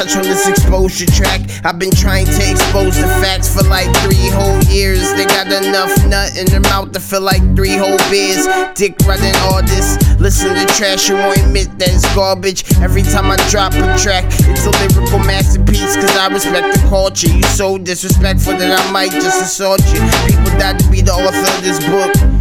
touch 0.00 0.16
on 0.16 0.22
this 0.22 0.48
exposure 0.48 1.04
track. 1.04 1.42
I've 1.62 1.78
been 1.78 1.90
trying 1.90 2.24
to 2.24 2.50
expose 2.50 2.96
the 2.96 3.06
facts 3.20 3.52
for 3.52 3.62
like 3.68 3.84
three 3.98 4.30
whole 4.32 4.58
years. 4.72 5.12
They 5.12 5.26
got 5.26 5.52
enough 5.52 5.92
nut 6.06 6.38
in 6.38 6.46
their 6.46 6.60
mouth 6.60 6.92
to 6.92 7.00
feel 7.00 7.20
like 7.20 7.42
three 7.54 7.76
whole 7.76 7.98
beers. 8.08 8.48
Dick 8.74 8.96
running 9.04 9.34
all 9.44 9.62
this. 9.62 9.98
Listen 10.18 10.54
to 10.54 10.64
trash, 10.72 11.08
you 11.08 11.16
won't 11.16 11.36
admit 11.38 11.68
that 11.78 11.92
it's 11.92 12.14
garbage. 12.14 12.64
Every 12.80 13.02
time 13.02 13.30
I 13.30 13.36
drop 13.50 13.74
a 13.74 13.98
track, 13.98 14.24
it's 14.48 14.64
a 14.64 14.72
lyrical 14.80 15.18
masterpiece. 15.18 15.96
Cause 15.96 16.16
I 16.16 16.28
respect 16.28 16.80
the 16.80 16.88
culture. 16.88 17.28
You 17.28 17.42
so 17.42 17.76
disrespectful 17.76 18.56
that 18.56 18.72
I 18.72 18.92
might 18.92 19.12
just 19.12 19.42
assault 19.42 19.80
you. 19.92 20.00
People 20.24 20.56
died 20.58 20.78
to 20.78 20.90
be 20.90 21.02
the 21.02 21.12
author 21.12 21.44
of 21.44 21.62
this 21.62 21.78
book. 21.84 22.39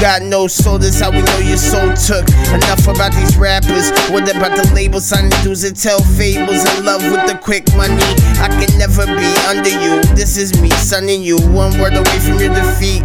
Got 0.00 0.22
no 0.22 0.46
soul, 0.46 0.78
that's 0.78 0.98
how 0.98 1.10
we 1.10 1.20
know 1.20 1.38
your 1.44 1.58
soul 1.58 1.92
took. 1.92 2.24
Enough 2.48 2.88
about 2.88 3.12
these 3.12 3.36
rappers. 3.36 3.92
What 4.08 4.24
about 4.34 4.56
the 4.56 4.64
label 4.74 4.98
signing 4.98 5.28
dudes 5.44 5.60
that 5.60 5.76
tell 5.76 6.00
fables 6.00 6.64
in 6.72 6.86
love 6.86 7.04
with 7.04 7.28
the 7.28 7.36
quick 7.36 7.68
money? 7.76 8.00
I 8.40 8.48
can 8.48 8.72
never 8.78 9.04
be 9.04 9.28
under 9.44 9.68
you. 9.68 10.00
This 10.16 10.38
is 10.38 10.58
me, 10.62 10.70
sunning 10.70 11.20
you. 11.20 11.36
One 11.52 11.76
word 11.78 11.92
away 11.92 12.18
from 12.24 12.40
your 12.40 12.48
defeat. 12.48 13.04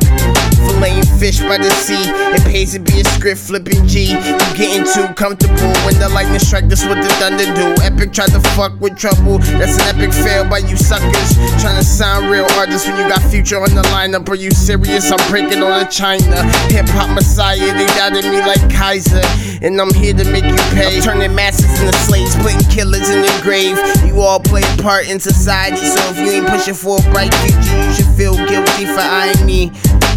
Filleting 0.63 1.19
fish 1.19 1.43
by 1.43 1.57
the 1.59 1.69
sea. 1.83 1.99
It 2.31 2.43
pays 2.47 2.71
to 2.73 2.79
be 2.79 3.01
a 3.01 3.03
script 3.03 3.41
flipping 3.41 3.85
G. 3.85 4.15
You 4.15 4.31
getting 4.55 4.87
too 4.87 5.11
comfortable 5.19 5.75
when 5.83 5.99
the 5.99 6.07
lightning 6.15 6.39
strike. 6.39 6.69
That's 6.71 6.87
what 6.87 7.03
the 7.03 7.11
thunder 7.19 7.43
do. 7.59 7.75
Epic 7.83 8.13
tried 8.13 8.31
to 8.31 8.39
fuck 8.55 8.71
with 8.79 8.97
trouble. 8.97 9.39
That's 9.59 9.75
an 9.83 9.99
epic 9.99 10.15
fail 10.15 10.47
by 10.47 10.63
you 10.63 10.77
suckers. 10.77 11.35
Trying 11.59 11.75
to 11.75 11.83
sound 11.83 12.31
real 12.31 12.47
artists 12.55 12.87
when 12.87 12.95
you 12.97 13.07
got 13.11 13.21
future 13.27 13.59
on 13.59 13.75
the 13.75 13.83
lineup. 13.91 14.29
Are 14.29 14.39
you 14.39 14.51
serious? 14.51 15.11
I'm 15.11 15.19
breaking 15.29 15.61
all 15.61 15.75
of 15.75 15.91
China. 15.91 16.39
Hip 16.71 16.84
hop 16.89 17.13
messiah, 17.13 17.73
they 17.73 17.85
doubted 17.97 18.25
me 18.25 18.39
like 18.41 18.61
Kaiser. 18.73 19.21
And 19.61 19.79
I'm 19.79 19.93
here 19.93 20.13
to 20.13 20.25
make 20.31 20.45
you 20.45 20.57
pay. 20.73 20.97
I'm 20.97 21.03
turning 21.03 21.35
masses 21.35 21.69
into 21.79 21.93
slaves, 21.99 22.35
putting 22.37 22.59
killers 22.69 23.09
in 23.09 23.21
the 23.21 23.39
grave. 23.43 23.77
You 24.05 24.21
all 24.21 24.39
play 24.39 24.61
a 24.63 24.81
part 24.81 25.09
in 25.09 25.19
society, 25.19 25.77
so 25.77 25.99
if 26.11 26.17
you 26.19 26.31
ain't 26.31 26.47
pushing 26.47 26.73
for 26.73 26.97
a 26.99 27.03
bright 27.11 27.33
future, 27.45 27.77
you 27.77 27.93
should 27.93 28.11
feel 28.17 28.35
guilty 28.47 28.85
for 28.85 29.05
me. 29.05 29.34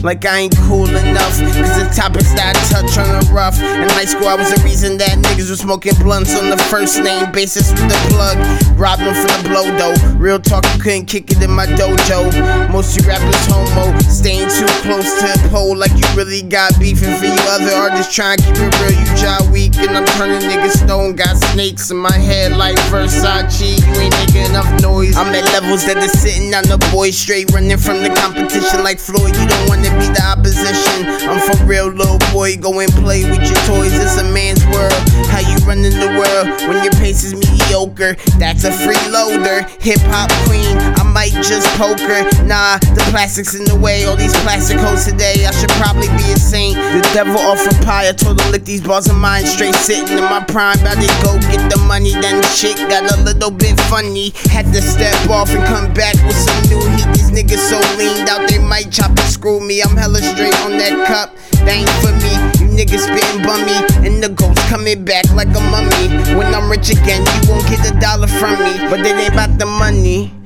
Like 0.02 0.24
I 0.24 0.46
ain't 0.46 0.56
cool 0.68 0.88
enough. 0.88 1.34
Cause 1.38 1.74
the 1.74 1.90
topics 1.94 2.30
that 2.38 2.54
I 2.54 2.62
touch 2.70 2.98
on 2.98 3.10
are 3.10 3.34
rough. 3.34 3.58
In 3.58 3.88
high 3.98 4.06
school, 4.06 4.28
I 4.28 4.36
was 4.36 4.54
the 4.54 4.62
reason 4.62 4.96
that 4.98 5.18
niggas 5.18 5.50
were 5.50 5.56
smoking 5.58 5.94
blunts 5.98 6.38
on 6.38 6.50
the 6.50 6.56
first 6.70 7.02
name 7.02 7.32
basis 7.32 7.72
with 7.72 7.90
the 7.90 7.98
plug. 8.14 8.38
Robbed 8.78 9.02
them 9.02 9.14
the 9.14 9.48
blow 9.50 9.66
though. 9.74 9.96
Real 10.14 10.38
talk, 10.38 10.62
you 10.74 10.80
couldn't 10.80 11.06
kick 11.06 11.30
it 11.30 11.42
in 11.42 11.50
my 11.50 11.66
dojo. 11.66 12.30
Most 12.70 12.94
you 12.94 13.02
rappers 13.08 13.34
homo. 13.50 13.90
Staying 14.06 14.46
too 14.54 14.70
close 14.86 15.08
to 15.18 15.26
the 15.34 15.48
pole 15.50 15.76
like 15.76 15.92
you 15.98 16.06
really 16.14 16.42
got 16.42 16.78
beefing 16.78 17.14
for 17.18 17.26
you 17.26 17.42
other 17.50 17.74
artists 17.74 18.14
trying 18.14 18.38
to 18.38 18.44
keep 18.46 18.70
it 18.70 18.74
real. 18.78 18.94
You 18.94 19.06
job 19.18 19.50
weak 19.50 19.74
and 19.82 19.98
I'm 19.98 20.06
turning 20.14 20.46
niggas 20.46 20.86
stone. 20.86 21.16
Got 21.16 21.36
snakes 21.52 21.90
in 21.90 21.98
my 21.98 22.14
head 22.14 22.54
like 22.54 22.78
Versace. 22.86 23.82
You 23.82 23.92
ain't 23.98 24.14
making 24.22 24.46
enough 24.46 24.70
noise. 24.80 25.16
I'm 25.16 25.34
at 25.34 25.44
levels 25.58 25.84
that 25.86 25.98
are 25.98 26.14
sitting 26.22 26.54
on 26.54 26.64
the 26.70 26.78
boys 26.94 27.18
straight 27.18 27.50
running 27.50 27.78
from 27.78 28.02
the 28.06 28.14
competition 28.14 28.84
like 28.86 29.00
Floyd. 29.00 29.34
You 29.34 29.46
don't 29.46 29.68
be 29.96 30.06
the 30.12 30.22
opposition. 30.24 31.06
I'm 31.28 31.40
for 31.40 31.64
real, 31.64 31.88
little 31.88 32.18
boy. 32.32 32.56
Go 32.56 32.80
and 32.80 32.90
play 32.92 33.24
with 33.24 33.42
your 33.42 33.60
toys. 33.64 33.92
It's 33.94 34.18
a 34.18 34.24
man's 34.32 34.57
world. 34.72 35.02
How 35.28 35.40
you 35.40 35.56
running 35.66 35.92
the 35.92 36.10
world 36.16 36.46
when 36.68 36.82
your 36.84 36.92
pace 36.96 37.24
is 37.24 37.34
mediocre? 37.34 38.16
That's 38.38 38.64
a 38.64 38.70
freeloader. 38.70 39.68
Hip 39.80 40.00
hop 40.08 40.30
queen. 40.46 40.76
I 40.96 41.04
might 41.04 41.32
just 41.44 41.68
poke 41.76 42.00
her. 42.00 42.22
Nah, 42.44 42.78
the 42.96 43.04
plastic's 43.10 43.54
in 43.54 43.64
the 43.64 43.76
way. 43.76 44.04
All 44.04 44.16
these 44.16 44.34
plastic 44.42 44.78
hoes 44.78 45.04
today. 45.04 45.44
I 45.46 45.52
should 45.52 45.70
probably 45.76 46.08
be 46.16 46.32
a 46.32 46.38
saint. 46.38 46.76
The 46.76 47.02
devil 47.12 47.38
offered 47.38 47.76
pie. 47.84 48.08
I 48.08 48.12
told 48.12 48.40
him 48.40 48.52
lick 48.52 48.64
these 48.64 48.80
balls 48.80 49.08
of 49.08 49.16
mine 49.16 49.46
straight 49.46 49.74
sitting 49.74 50.16
in 50.16 50.24
my 50.24 50.42
prime. 50.44 50.78
About 50.80 50.96
to 50.96 51.08
go 51.22 51.38
get 51.52 51.62
the 51.70 51.78
money. 51.86 52.12
Then 52.12 52.42
shit 52.54 52.76
got 52.88 53.04
a 53.12 53.20
little 53.22 53.50
bit 53.50 53.78
funny. 53.88 54.32
Had 54.50 54.72
to 54.72 54.80
step 54.80 55.14
off 55.28 55.50
and 55.50 55.64
come 55.66 55.92
back 55.94 56.14
with 56.24 56.36
some 56.36 56.62
new 56.70 56.82
heat. 56.96 57.08
These 57.12 57.30
niggas 57.30 57.62
so 57.68 57.78
leaned 57.96 58.28
out, 58.28 58.48
they 58.48 58.58
might 58.58 58.90
chop 58.90 59.10
and 59.10 59.28
screw 59.28 59.60
me. 59.60 59.82
I'm 59.82 59.96
hella 59.96 60.18
straight 60.18 60.56
on 60.64 60.72
that 60.78 61.06
cup. 61.06 61.36
That 61.66 61.84
for 62.00 62.12
me. 62.22 62.32
You 62.58 62.66
niggas 62.72 63.04
spitting 63.06 63.42
bummy. 63.42 63.76
Coming 64.68 65.02
back 65.02 65.24
like 65.32 65.48
a 65.48 65.60
mummy. 65.72 66.36
When 66.36 66.54
I'm 66.54 66.70
rich 66.70 66.90
again, 66.90 67.24
you 67.24 67.50
won't 67.50 67.66
get 67.68 67.90
a 67.90 67.98
dollar 67.98 68.26
from 68.26 68.52
me. 68.62 68.76
But 68.90 69.00
it 69.00 69.16
ain't 69.16 69.32
about 69.32 69.58
the 69.58 69.64
money. 69.64 70.37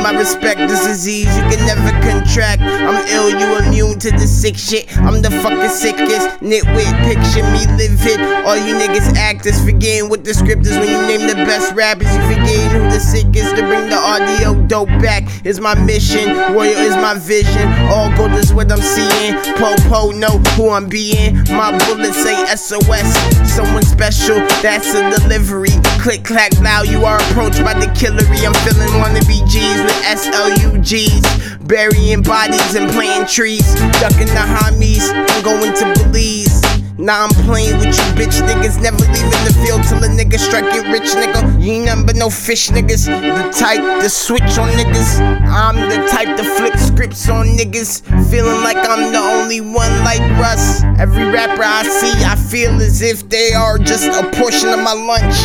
I 0.00 0.12
my 0.12 0.18
respect, 0.18 0.60
this 0.60 0.86
disease 0.86 1.28
you 1.36 1.42
can 1.52 1.60
never 1.66 1.90
contract. 2.00 2.62
I'm 2.62 3.06
ill, 3.08 3.28
you 3.28 3.58
immune 3.66 3.98
to 3.98 4.10
the 4.10 4.26
sick 4.26 4.56
shit. 4.56 4.88
I'm 4.96 5.20
the 5.20 5.30
fucking 5.30 5.68
sickest. 5.68 6.40
Nitwit, 6.40 6.88
picture 7.04 7.44
me 7.52 7.68
live 7.76 8.00
it. 8.08 8.18
All 8.46 8.56
you 8.56 8.76
niggas 8.80 9.14
actors 9.16 9.62
forgetting 9.62 10.08
what 10.08 10.24
the 10.24 10.32
script 10.32 10.64
is 10.64 10.78
when 10.78 10.88
you 10.88 11.02
name 11.06 11.28
the 11.28 11.34
best 11.44 11.74
rappers. 11.74 12.08
You 12.16 12.22
forgetting 12.32 12.70
who 12.70 12.88
the 12.88 12.98
sickest 12.98 13.56
to 13.56 13.62
bring 13.62 13.90
the 13.90 13.96
audio 13.96 14.54
dope 14.66 14.88
back 15.04 15.24
is 15.44 15.60
my 15.60 15.74
mission. 15.84 16.34
Royal 16.54 16.80
is 16.80 16.96
my 16.96 17.14
vision. 17.18 17.68
All 17.92 18.08
gold 18.16 18.32
is 18.32 18.54
what 18.54 18.72
I'm 18.72 18.80
seeing. 18.80 19.34
Po 19.60 19.76
po 19.90 20.12
know 20.12 20.38
who 20.56 20.70
I'm 20.70 20.88
being. 20.88 21.36
My 21.52 21.76
bullets 21.84 22.16
say 22.16 22.36
SOS. 22.56 23.12
Someone 23.52 23.82
special, 23.82 24.36
that's 24.64 24.94
a 24.94 25.20
delivery. 25.20 25.76
Click 26.00 26.24
clack 26.24 26.58
now, 26.62 26.80
you 26.80 27.04
are 27.04 27.20
approached 27.28 27.62
by 27.62 27.74
the 27.74 27.84
killery. 27.92 28.40
I'm 28.48 28.56
feeling 28.64 28.88
wannabe 28.96 29.46
G's 29.46 29.82
with 29.84 30.00
SLUGs. 30.08 31.68
Burying 31.68 32.22
bodies 32.22 32.74
and 32.74 32.90
planting 32.90 33.28
trees. 33.28 33.74
Ducking 34.00 34.32
the 34.32 34.40
homies. 34.40 35.12
I'm 35.12 35.42
going 35.44 35.74
to 35.74 35.84
Belize. 36.00 36.62
Now 36.96 37.24
I'm 37.24 37.30
playing 37.44 37.76
with 37.76 37.96
you 37.96 38.04
bitch 38.16 38.40
niggas, 38.44 38.80
never 38.80 38.96
leaving 38.96 39.44
the 39.44 39.52
field 39.64 39.84
till 39.84 40.04
a 40.04 40.08
nigga 40.08 40.38
strike 40.38 40.68
it 40.72 40.88
rich 40.88 41.12
nigga. 41.16 41.49
You 41.60 41.72
ain't 41.72 41.84
nothing 41.84 42.06
but 42.06 42.16
no 42.16 42.30
fish 42.30 42.70
niggas. 42.70 43.04
The 43.04 43.52
type 43.52 44.00
to 44.00 44.08
switch 44.08 44.56
on 44.56 44.70
niggas. 44.70 45.20
I'm 45.44 45.76
the 45.76 46.08
type 46.08 46.34
to 46.38 46.42
flip 46.56 46.74
scripts 46.78 47.28
on 47.28 47.48
niggas. 47.48 48.00
Feeling 48.30 48.62
like 48.64 48.78
I'm 48.78 49.12
the 49.12 49.18
only 49.18 49.60
one 49.60 49.92
like 50.02 50.20
Russ. 50.40 50.82
Every 50.98 51.26
rapper 51.26 51.62
I 51.62 51.82
see, 51.82 52.24
I 52.24 52.34
feel 52.34 52.80
as 52.80 53.02
if 53.02 53.28
they 53.28 53.52
are 53.52 53.76
just 53.76 54.06
a 54.06 54.30
portion 54.40 54.70
of 54.70 54.78
my 54.78 54.94
lunch. 54.94 55.36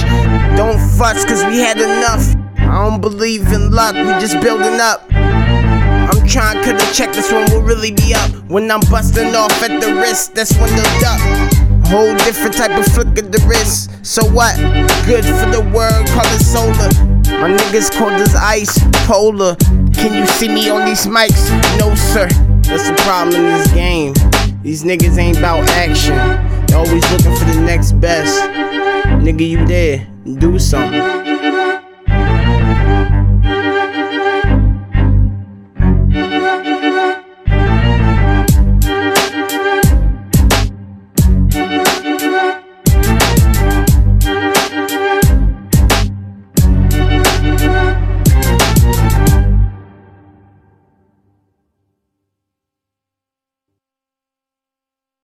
Don't 0.56 0.80
fuss, 0.98 1.26
cause 1.26 1.44
we 1.48 1.60
had 1.60 1.82
enough. 1.82 2.24
I 2.60 2.90
don't 2.90 3.02
believe 3.02 3.52
in 3.52 3.72
luck, 3.72 3.96
we 3.96 4.12
just 4.22 4.40
building 4.40 4.80
up. 4.80 5.04
I'm 5.12 6.26
trying 6.26 6.64
cut 6.64 6.82
a 6.82 6.94
check, 6.94 7.12
this 7.14 7.30
one 7.30 7.44
will 7.52 7.62
really 7.62 7.92
be 7.92 8.14
up. 8.14 8.32
When 8.48 8.72
I'm 8.72 8.80
busting 8.90 9.36
off 9.36 9.52
at 9.62 9.82
the 9.82 9.94
wrist, 9.96 10.34
that's 10.34 10.58
when 10.58 10.74
they'll 10.78 11.02
duck. 11.02 11.65
Whole 11.88 12.16
different 12.16 12.56
type 12.56 12.78
of 12.78 12.86
flick 12.94 13.18
of 13.20 13.32
the 13.32 13.44
wrist. 13.48 13.92
So 14.06 14.26
what? 14.26 14.56
Good 15.06 15.24
for 15.24 15.50
the 15.52 15.62
world, 15.74 16.08
call 16.08 16.26
it 16.26 16.42
solar. 16.42 16.90
My 17.40 17.50
niggas 17.50 17.96
cold 17.96 18.14
as 18.14 18.36
ice, 18.36 18.80
polar. 19.06 19.56
Can 19.94 20.14
you 20.14 20.26
see 20.26 20.48
me 20.48 20.70
on 20.70 20.86
these 20.86 21.06
mics? 21.06 21.50
No, 21.80 21.94
sir. 21.96 22.28
That's 22.64 22.90
the 22.90 22.96
problem 23.04 23.36
in 23.36 23.46
this 23.54 23.72
game. 23.74 24.14
These 24.64 24.84
niggas 24.84 25.18
ain't 25.18 25.38
about 25.38 25.70
action. 25.70 26.18
They're 26.66 26.78
always 26.78 27.04
looking 27.12 27.36
for 27.36 27.46
the 27.46 27.62
next 27.62 27.92
best. 27.94 28.36
Nigga, 29.22 29.48
you 29.48 29.66
there. 29.68 30.08
Do 30.40 30.58
something. 30.58 31.35